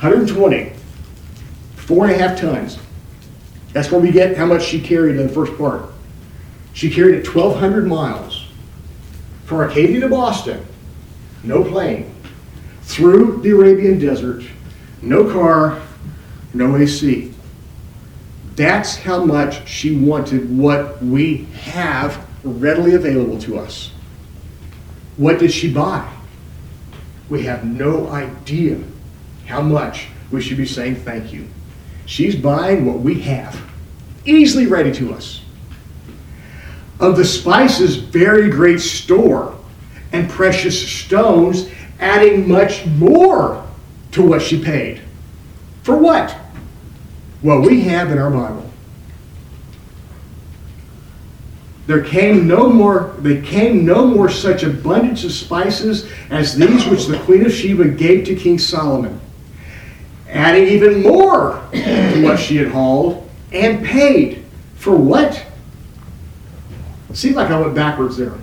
[0.00, 0.72] 120.
[1.74, 2.78] Four and a half tons.
[3.74, 5.90] That's where we get how much she carried in the first part.
[6.76, 8.44] She carried it 1,200 miles
[9.46, 10.62] from Arcadia to Boston,
[11.42, 12.14] no plane,
[12.82, 14.44] through the Arabian desert,
[15.00, 15.80] no car,
[16.52, 17.32] no AC.
[18.56, 23.90] That's how much she wanted what we have readily available to us.
[25.16, 26.06] What did she buy?
[27.30, 28.78] We have no idea
[29.46, 31.48] how much we should be saying thank you.
[32.04, 33.58] She's buying what we have,
[34.26, 35.40] easily ready to us.
[36.98, 39.56] Of the spices, very great store,
[40.12, 41.68] and precious stones,
[42.00, 43.66] adding much more
[44.12, 45.02] to what she paid.
[45.82, 46.32] For what?
[47.42, 48.70] What we have in our Bible.
[51.86, 57.06] There came no more, there came no more such abundance of spices as these which
[57.06, 59.20] the Queen of Sheba gave to King Solomon,
[60.28, 64.44] adding even more to what she had hauled and paid.
[64.74, 65.45] For what?
[67.16, 68.34] Seems like I went backwards there.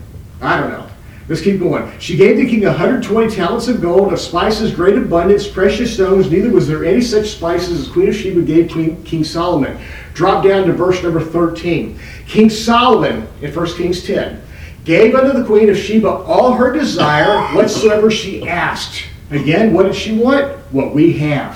[0.42, 0.90] I don't know.
[1.30, 1.92] Let's keep going.
[2.00, 6.32] She gave the king 120 talents of gold, of spices, great abundance, precious stones.
[6.32, 9.78] Neither was there any such spices as Queen of Sheba gave king Solomon.
[10.16, 12.00] Drop down to verse number 13.
[12.28, 14.42] King Solomon, in 1 Kings 10,
[14.86, 19.06] gave unto the Queen of Sheba all her desire, whatsoever she asked.
[19.30, 20.52] Again, what did she want?
[20.74, 21.56] What we have.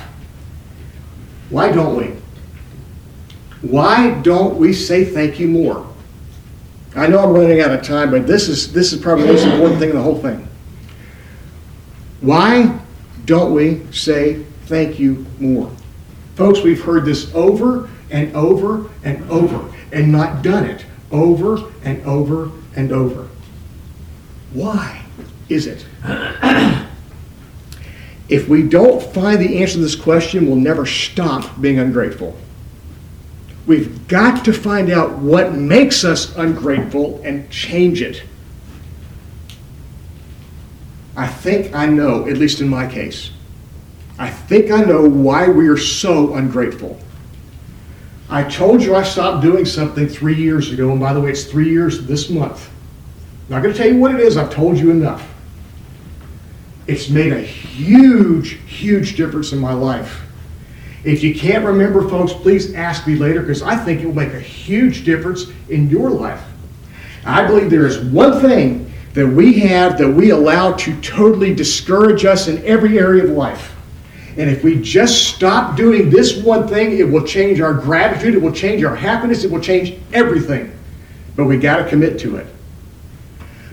[1.49, 2.13] Why don't we?
[3.67, 5.96] Why don't we say thank you more?
[6.95, 9.45] I know I'm running out of time, but this is this is probably the most
[9.45, 10.47] important thing in the whole thing.
[12.21, 12.79] Why
[13.25, 15.71] don't we say thank you more?
[16.35, 22.03] Folks, we've heard this over and over and over and not done it over and
[22.05, 23.27] over and over.
[24.53, 25.03] Why
[25.49, 25.85] is it?
[28.29, 32.35] If we don't find the answer to this question, we'll never stop being ungrateful.
[33.67, 38.23] We've got to find out what makes us ungrateful and change it.
[41.17, 43.31] I think I know, at least in my case.
[44.17, 46.97] I think I know why we are so ungrateful.
[48.29, 51.43] I told you I stopped doing something three years ago, and by the way, it's
[51.43, 52.69] three years this month.
[53.47, 55.27] I'm not going to tell you what it is, I've told you enough.
[56.87, 60.21] It's made a huge, huge difference in my life.
[61.07, 64.33] If you can't remember, folks, please ask me later because I think it will make
[64.33, 66.43] a huge difference in your life.
[67.25, 72.25] I believe there is one thing that we have that we allow to totally discourage
[72.25, 73.73] us in every area of life.
[74.35, 78.41] And if we just stop doing this one thing, it will change our gratitude, it
[78.41, 80.77] will change our happiness, it will change everything.
[81.37, 82.47] But we got to commit to it.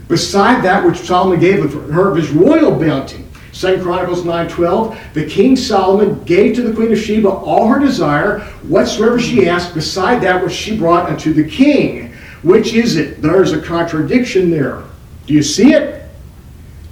[0.06, 3.23] Beside that which Solomon gave her of his royal bounty,
[3.54, 8.40] 2 Chronicles 9:12, the king Solomon gave to the queen of Sheba all her desire,
[8.66, 12.12] whatsoever she asked, beside that which she brought unto the king.
[12.42, 13.22] Which is it?
[13.22, 14.82] There's a contradiction there.
[15.26, 16.02] Do you see it?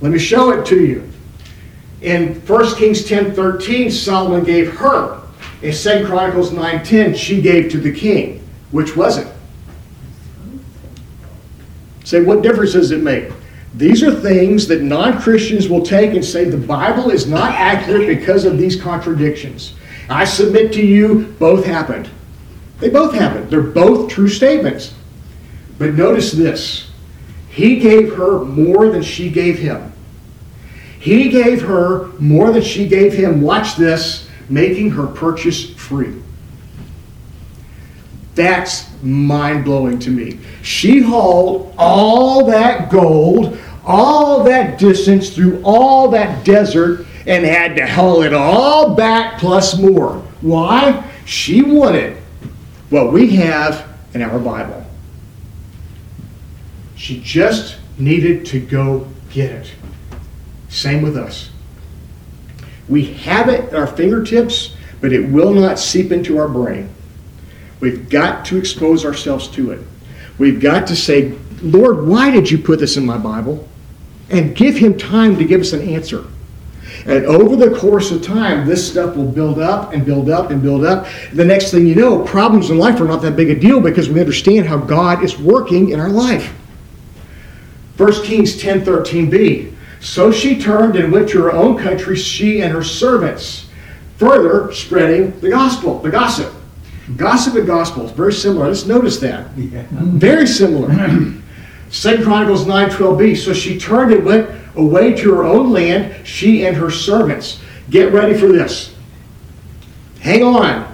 [0.00, 1.08] Let me show it to you.
[2.00, 5.18] In 1 Kings 10:13, Solomon gave her.
[5.62, 8.40] In 2 Chronicles 9:10, she gave to the king.
[8.70, 9.26] Which was it?
[12.04, 13.30] Say, what difference does it make?
[13.74, 18.06] These are things that non Christians will take and say the Bible is not accurate
[18.06, 19.74] because of these contradictions.
[20.10, 22.10] I submit to you, both happened.
[22.80, 23.48] They both happened.
[23.48, 24.92] They're both true statements.
[25.78, 26.90] But notice this
[27.48, 29.92] He gave her more than she gave him.
[30.98, 33.40] He gave her more than she gave him.
[33.40, 36.21] Watch this, making her purchase free.
[38.34, 40.38] That's mind blowing to me.
[40.62, 47.86] She hauled all that gold, all that distance through all that desert, and had to
[47.86, 50.18] haul it all back plus more.
[50.40, 51.08] Why?
[51.24, 52.16] She wanted
[52.90, 54.84] what we have in our Bible.
[56.96, 59.72] She just needed to go get it.
[60.68, 61.50] Same with us.
[62.88, 66.88] We have it at our fingertips, but it will not seep into our brain.
[67.82, 69.80] We've got to expose ourselves to it.
[70.38, 73.68] We've got to say, Lord, why did you put this in my Bible?
[74.30, 76.24] And give him time to give us an answer.
[77.06, 80.62] And over the course of time, this stuff will build up and build up and
[80.62, 81.08] build up.
[81.32, 84.08] The next thing you know, problems in life are not that big a deal because
[84.08, 86.54] we understand how God is working in our life.
[87.96, 89.74] 1 Kings 10 13b.
[89.98, 93.68] So she turned and went to her own country, she and her servants.
[94.18, 96.61] further spreading the gospel, the gossip.
[97.16, 98.68] Gossip and gospel is very similar.
[98.68, 99.50] Let's notice that.
[99.50, 100.88] Very similar.
[101.90, 103.36] Second Chronicles 9:12b.
[103.36, 107.60] So she turned and went away to her own land, she and her servants.
[107.90, 108.94] Get ready for this.
[110.20, 110.88] Hang on.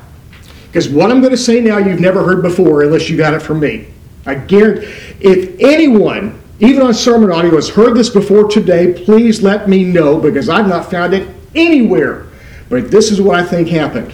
[0.67, 3.41] Because what I'm going to say now you've never heard before unless you got it
[3.41, 3.89] from me.
[4.27, 4.87] I guarantee
[5.21, 10.49] if anyone, even on SermonAudio, has heard this before today, please let me know because
[10.49, 12.27] I've not found it anywhere.
[12.69, 14.13] But this is what I think happened.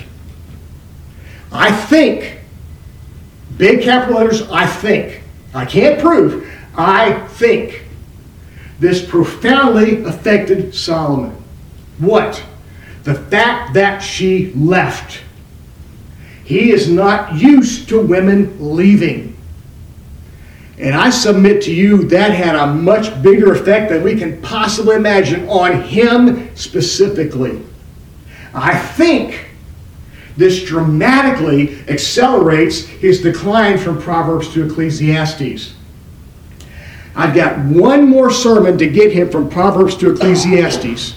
[1.54, 2.38] I think,
[3.56, 5.22] big capital letters, I think.
[5.54, 7.84] I can't prove, I think
[8.80, 11.30] this profoundly affected Solomon.
[11.98, 12.42] What?
[13.04, 15.20] The fact that she left.
[16.44, 19.36] He is not used to women leaving.
[20.76, 24.96] And I submit to you that had a much bigger effect than we can possibly
[24.96, 27.62] imagine on him specifically.
[28.52, 29.53] I think
[30.36, 35.74] this dramatically accelerates his decline from Proverbs to Ecclesiastes.
[37.16, 41.14] I've got one more sermon to get him from Proverbs to Ecclesiastes.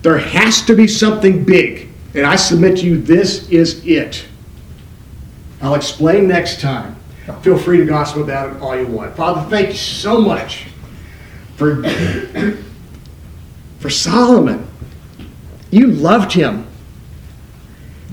[0.00, 4.24] There has to be something big, and I submit to you this is it.
[5.60, 6.96] I'll explain next time.
[7.42, 9.16] Feel free to gossip about it all you want.
[9.16, 10.66] Father, thank you so much
[11.56, 11.82] for,
[13.78, 14.66] for Solomon.
[15.70, 16.66] You loved him.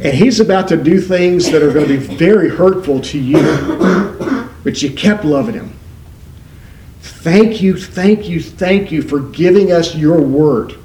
[0.03, 4.49] And he's about to do things that are going to be very hurtful to you,
[4.63, 5.73] but you kept loving him.
[7.01, 10.75] Thank you, thank you, thank you for giving us your word.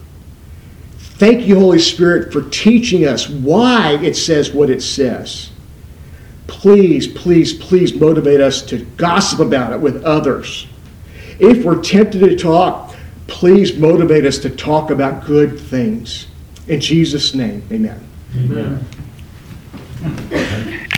[0.99, 5.51] Thank you, Holy Spirit, for teaching us why it says what it says.
[6.47, 10.67] Please, please, please motivate us to gossip about it with others.
[11.39, 12.95] If we're tempted to talk,
[13.29, 16.27] please motivate us to talk about good things.
[16.69, 18.07] In Jesus' name, amen.
[18.37, 18.87] Amen.
[20.07, 20.46] Thank you.